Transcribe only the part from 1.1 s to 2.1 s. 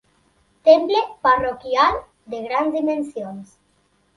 parroquial